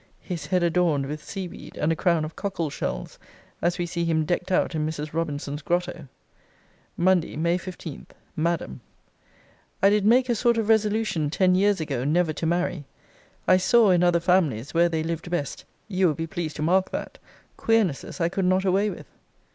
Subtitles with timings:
[0.21, 3.19] His head adorned with sea weed, and a crown of cockle shells;
[3.61, 5.13] as we see him decked out in Mrs.
[5.13, 6.07] Robinson's grotto.
[6.97, 8.07] MONDAY, MAY 15.
[8.35, 8.81] MADAM,
[9.83, 12.85] I did make a sort of resolution ten years ago never to marry.
[13.47, 16.89] I saw in other families, where they lived best, you will be pleased to mark
[16.89, 17.19] that,
[17.55, 19.05] queernesses I could not away with.